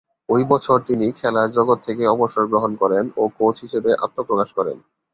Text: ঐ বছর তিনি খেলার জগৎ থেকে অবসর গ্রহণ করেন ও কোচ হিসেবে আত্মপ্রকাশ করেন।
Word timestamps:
ঐ 0.29 0.47
বছর 0.51 0.77
তিনি 0.87 1.07
খেলার 1.19 1.49
জগৎ 1.57 1.79
থেকে 1.87 2.03
অবসর 2.07 2.43
গ্রহণ 2.51 2.71
করেন 2.81 3.05
ও 3.17 3.33
কোচ 3.37 3.55
হিসেবে 3.65 3.91
আত্মপ্রকাশ 4.05 4.49
করেন। 4.57 4.77